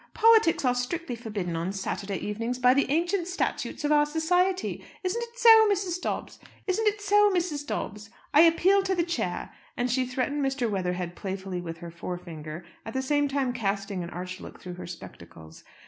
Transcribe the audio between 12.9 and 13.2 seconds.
the